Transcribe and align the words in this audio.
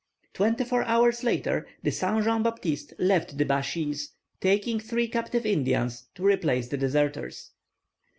Twenty 0.33 0.63
four 0.63 0.81
hours 0.85 1.23
later 1.23 1.67
the 1.83 1.91
Saint 1.91 2.23
Jean 2.23 2.41
Baptiste 2.41 2.91
left 2.97 3.37
the 3.37 3.45
Bashees, 3.45 4.13
taking 4.39 4.79
three 4.79 5.07
captive 5.07 5.45
Indians 5.45 6.07
to 6.15 6.25
replace 6.25 6.69
the 6.69 6.77
deserters. 6.77 7.51